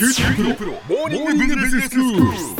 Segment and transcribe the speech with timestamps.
[0.00, 2.59] QT プロ,プロモーニングビジネススクール。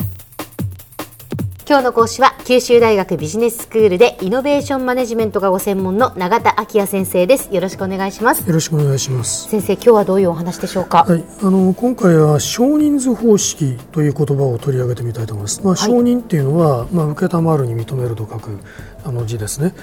[1.71, 9.47] 今日の講師は九州大学ビジネススクールでイノベーションマネジメントがご専門の永田昭也先生ですよろしくお願いしますよろしくお願いします。
[9.47, 15.61] 先生今日はどういうお話でしょうか、はい、あの今回は少人数方式という言葉を取り上げてみたいと思います。
[15.63, 18.59] まあ、少人っていうのは、まあ受けたまるに認めると書く
[19.05, 19.73] あの字ですね。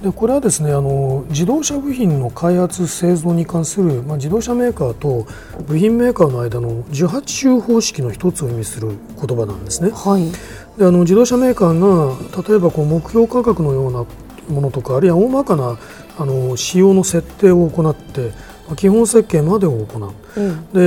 [0.00, 5.26] でこれはですねあの自動車部品の開発製造に関するまあ自動車メーカーと
[5.66, 9.90] 部品メーカーの間の受発注方式の一つを意味する言葉なんですね。
[9.90, 10.30] はい
[10.78, 14.06] であの自動車メーカーが例えばこう目標価格のような
[14.48, 15.78] ものとかあるいは大まかな
[16.18, 18.30] あの仕様の設定を行って
[18.66, 20.78] まあ基本設計までを行う、うんで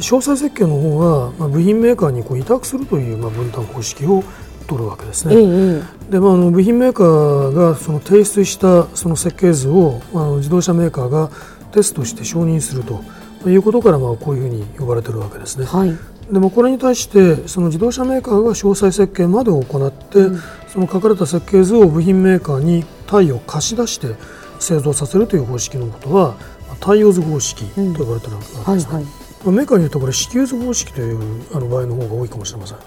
[0.00, 4.24] 細設計の方が、まあ、部品メーカーにこう委託するという、まあ、分担方式を
[4.66, 5.34] 取るわけですね。
[5.36, 11.30] ええでまあ、あの部品メーカーがその提出したその設計図を、まああの自動車メーカーが
[11.72, 13.02] テストして承認すると
[13.48, 15.66] いうことから、まあ、こういうふうに呼ばれているわけですね。
[15.66, 15.94] はい
[16.30, 20.30] でもこれに対してその自動車メーカーが詳細設計までを行って、
[20.68, 24.14] その書かれた設計図を部品メーカーに単位を貸し出して
[24.58, 26.36] 製造させるという方式のことは
[26.80, 28.64] 対応図方式と呼ばれているわけですね。
[28.64, 29.04] はいはい。
[29.44, 31.96] まあメーカーによってこれ支給図方式というあの場合の
[32.44, 32.78] もしれません、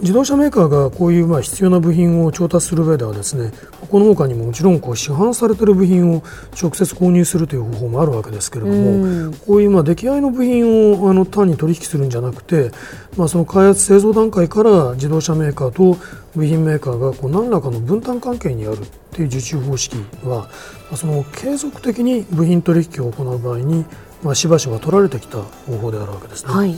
[0.00, 3.52] 自動車メーカーがこういうまあ必要な部品を調達する上ではですね
[3.88, 6.22] この他にももちろんこう市販されている部品を
[6.60, 9.34] 直接購入するという方法もあるわけですけれども、うん。
[9.34, 12.72] こういうまあ出来合いの部品をあの単に取引するんじゃなくて、
[13.16, 15.98] まあ、その開発製造段階から自動車メーカーと
[16.34, 18.78] 部品メーカーがこう何らかの分担関係にある
[19.12, 20.48] という受注方式は、
[20.88, 23.84] まあその継続的に部品取引を行う場合に、
[24.22, 26.52] まあ、しばしば取られてきた方法であるわけですね。
[26.52, 26.76] はい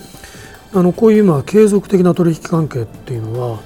[0.72, 3.60] あのこういうまあ継続的な取引関係っていうのは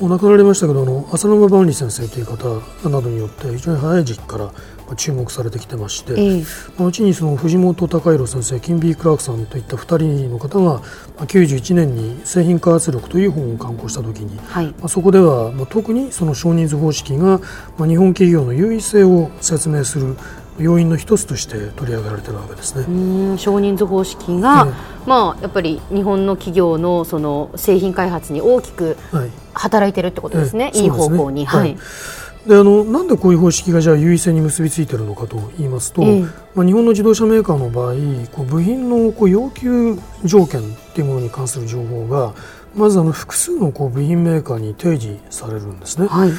[0.00, 4.52] もう亡くなられましたけどあの浅沼万里先生という方などによって非常に早い時期からま
[4.92, 6.44] あ注目されてきてまして、ええ。
[6.76, 10.80] まあ後にその藤本隆弘先生キンビー・クラークさんといった2人の方がま
[11.18, 14.66] あ91年に製品開発力という本を刊行した時に、はい。
[14.66, 17.38] まあ、そこではまあ特にその少人数方式が
[17.78, 20.16] まあ日本企業の優位性を説明する
[20.62, 22.84] 要因の一つとして取り上げられているわけですね。
[22.88, 22.90] う
[23.34, 29.30] ん少人数方式が、えまあやっぱり日本の企業のその製品開発に大きくはい。
[29.54, 30.82] 働いてるってことですね、ええ。
[30.82, 32.22] いい方向に、はそうですね。
[32.46, 36.20] であのなんでこういう方式がじゃあ優位性に結びついているのかと言いますと、ええ。
[36.54, 37.94] まあ、日本の自動車メーカーの場合
[38.32, 40.62] こう部品のこう要求条件
[40.94, 42.34] というものに関する情報が
[42.74, 46.08] まずあの複数のこう部品メーカーに提示されるんですね。
[46.08, 46.30] はい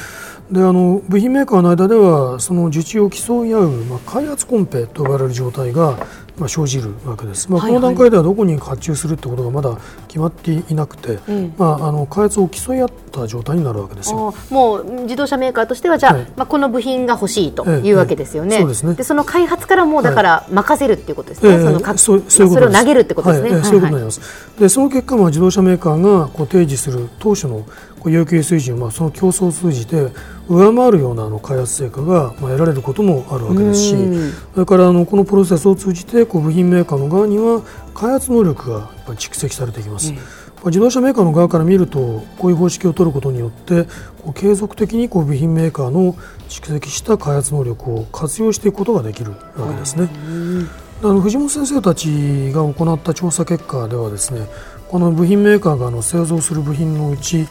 [0.53, 5.97] であの部品メーカーの間ではその受注を競い合う、まあ、開発コンペと呼ばれる状態が、
[6.37, 9.75] まあ、生じるわけです、まあ、この段階ではどこに発注するってことがまだ
[10.07, 14.31] 決まっていなくて、ええまあ、あの開発を競い合った状態になるわけですよ。
[14.35, 18.57] あもう自動車メーカーとしてはじゃあ、はいまあ、この部品が欲しいとええいうわけですよね。
[18.57, 21.49] ええそうですねその開発からもうだから任せるっていうことですね。
[21.49, 23.63] ええそのかそうそれを投げるってことですね。
[23.63, 24.21] そういうことになります。
[24.59, 27.65] でその結果、まあ、自動車メーカーがこう提示する当初の
[28.05, 30.11] 要求水準はその競争を通じて
[30.47, 37.61] 上回るようなあの開発成果がまあ得られることもあるわけですしうんそれからあのこのプロセスを通じてこう部品メーカーの側には
[37.93, 40.13] 開発能力がやっぱり蓄積されていきます。
[40.65, 43.83] 自動車メーカーの側から見るとこういう方式を取ることによって
[44.23, 46.13] こう継続的にこう部品メーカーの
[46.47, 50.09] 蓄積した開発能力を活用していくことができるわけですね。
[51.03, 52.07] あの藤本先生たち
[52.53, 54.47] が行った調査結果ではですね
[54.93, 57.47] この部品メーカーがあの製造する部品のうち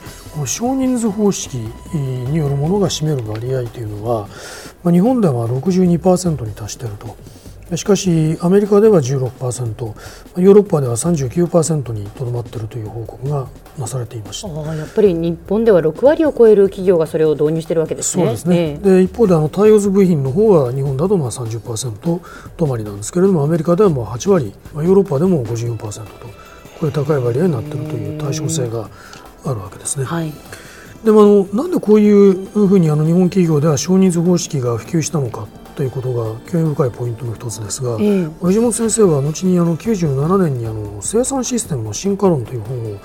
[0.47, 4.29] 少人数方式によるものが占める割合というのは、
[4.85, 7.77] まあ、日本では62%に達していると。
[7.77, 14.49] しかし、アメリカでは16%、ヨーロッパでは39%にとどまっているという報告がなされていました。
[14.49, 18.25] やっぱり日本では6割を超える企業がそれを導入しているわけですね。
[18.25, 22.21] そうですね、ええで一方であの対応図部品の方は日本だとまあ30%
[22.57, 26.52] 止まりなんですけれどもアメリカではもう8割、まあ、ヨーロッパでも54%と
[26.83, 28.91] こういう高い割合になっているという対称性が
[29.45, 30.05] あるわけですね。
[30.05, 30.33] はい。
[31.05, 42.99] でもあのなんでこういうふうにあの日本企業では少人数方式が普及したのかということが興味深いポイントの一つですが、ええ藤本先生は後にあの97年にあの生産システムの進化論という本を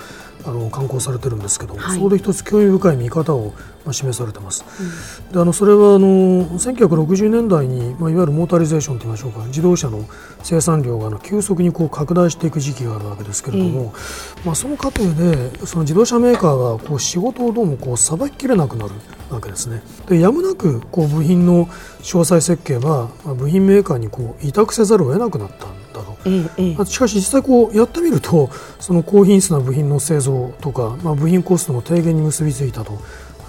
[0.48, 3.54] あの刊行されてるんですけども、はいそこで一つ興味深い見方を
[3.84, 4.64] まあ示されてます。
[5.32, 10.08] であのそれはあの1960年代に、まあ、いわゆるモータリゼーションといいましょうか自動車の
[10.44, 13.94] 生産量があの急速にこう拡大していく時期があるわけですけれども、
[14.46, 18.92] まあ、その過程でその自動車メーカーはこう仕事をどうもこうさばききれなくなる
[19.30, 19.82] わけですね。
[20.08, 26.18] でやむなくこう部品の詳細設計はまあ部品メーカーにこう委託せざるを得なくなったんだと。
[26.26, 28.50] ええしかし実際こうやってみると
[28.80, 33.00] その高品質な部品の製造とか、まあ、部品コストの低減に結びついたと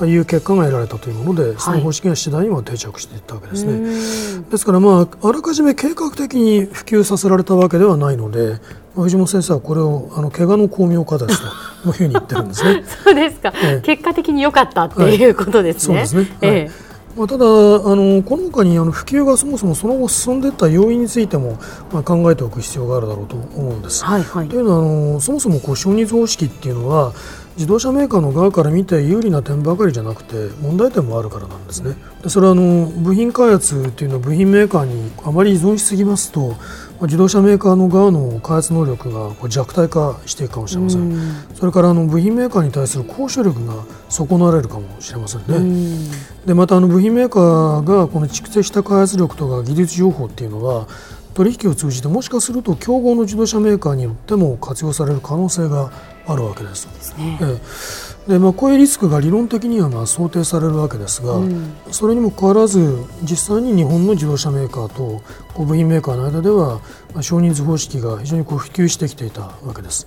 [0.06, 4.42] いう結果が得られたというもので、その方式が次第には定着していったわけですね。
[4.50, 8.60] ですから、まあ、あらかじめ計画的に普及させられたわけではないので、
[8.94, 11.46] 藤本先生はこれをあの怪我の巧妙化ですと
[11.88, 12.84] いうふうに言ってるんですね。
[13.04, 15.96] そうですか、ええ、結果的に良かったっていうことですね。
[15.98, 16.38] はい、そうですね。
[16.42, 21.58] ええまあ、ただあの、この他にあの普及がそもそもその後進んでいった要因についても、
[21.92, 24.04] まあ、考えておく必要があるだろうと思うんです。
[24.04, 24.82] はいはい、というのはあ
[25.14, 27.12] のそもそもこう少人数方式っていうのは
[27.58, 31.96] 自動車メーカーの側から見て有利な点ばかりじゃなくて問題点もあるからなんですね。
[32.22, 36.54] でそれはあの部品開発っていうのは部品メーカーにあまり依存しすぎますと
[37.02, 46.10] 自動車メーカーの側の開発能力が弱体化していくかもしれません、それからあの部品メーカーに対する交渉力が損なわれるかもしれませんね、
[46.46, 50.86] でまたあの部品メーカーがこの蓄積した開発力とか技術情報っていうのは
[51.34, 55.92] 取引を通じてもしかすると競合の自動車メーカーによっても活用される可能性が
[56.28, 56.86] あるわけです。
[56.86, 65.22] ですね、ええでまあ、こういうリスクが理論的にはまあ想定されるわけですが、うん、それにもかかわらず実際に日本の自動車メーカーと
[65.64, 66.80] 部品メーカーの間では、
[67.14, 70.06] まあ、少人数方式が非常にこう普及してきていたわけです。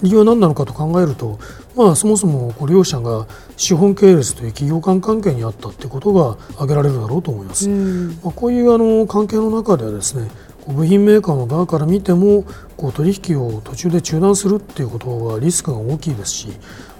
[0.00, 1.38] 理由は何なのかと考えると、
[1.76, 3.26] まあ、そもそもこう両者が
[3.56, 7.68] 資本系列という企業間関係にあったということが挙げられるだろうと思います。
[7.68, 10.30] うん、まあ、こういうあの関係の中ではですね
[10.74, 12.44] 部品メーカーの側から見ても
[12.76, 16.48] こう取引を途中で中断するっていうことはリスクが大きいですし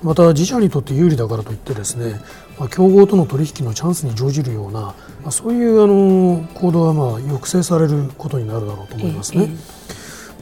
[0.03, 2.21] また自社にとって有利だからといってですね、
[2.59, 4.95] まあ、競合との取引のチャンスに乗じるような、ま
[5.27, 9.51] あ、そういうあの行動はまあ抑制されることになるだろうと思いますね。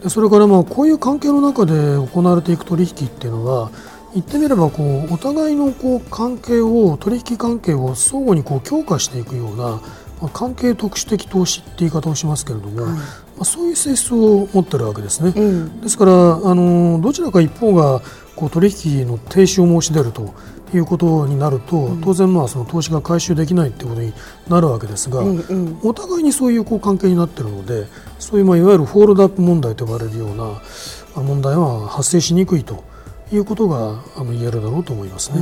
[0.02, 3.70] でそれからまあこういう関係の中で行われていく取引っていうのは
[4.14, 9.80] 言ってみればこうお互いのこう関係を取引関係を相互にこう強化していくような
[10.20, 13.02] まあ、関係特殊的投資って言い方をしますけれども、はい、ま
[13.40, 15.32] あ、そういう性質を持ってるわけですね。
[15.36, 18.00] うん、ですからあのどちらか一方が
[18.34, 20.34] こう取引の停止を申し出ると
[20.74, 24.12] いうことになると、うん、当然まあその投資が回収できないということに
[24.48, 27.86] なるわけですが、うんうん、お互いにそういうこう関係になっているので
[28.18, 32.84] そういうまあいわゆるフォールドアップ問題と呼ばれるような問題は発生しにくいと。
[33.32, 35.40] いうことがあの言えるだろうと思いますね。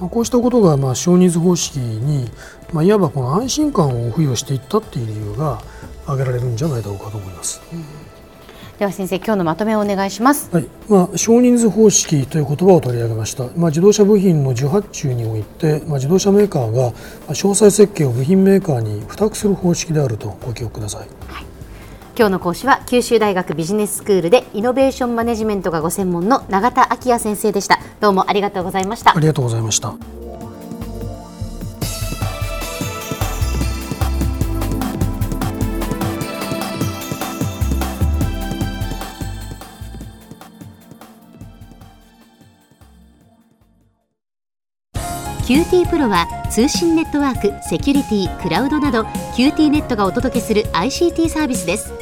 [0.00, 2.30] まあ、こうしたことがまあ少人数方式に、
[2.72, 5.62] まあ、いわばこの安心感を付与していったっていう理由が
[6.04, 7.60] 挙げられるんじゃないだろうかと思います。
[8.78, 10.50] では先生今日のまとめをお願いします。
[10.52, 13.44] はい、まあ少人数方式という言葉を取り上げました。
[13.56, 16.90] まあ自動車部品の受発注において、まあ自動車メーカーが
[17.28, 21.00] 詳細設計を部品メーカーに付託する方式であるとご記憶ください。
[21.32, 21.51] はい
[22.14, 27.78] 今日の講師は九州大学ビジネススクールでイノベーションマネジメントがご専門の永田昭也先生でした。
[28.00, 29.16] どうもありがとうございました。
[29.16, 29.94] ありがとうございました。
[45.46, 49.02] QT プロは通信ネットワーク、セキュリティ、クラウドなど
[49.34, 52.01] QT ネットがお届けする ICT サービスです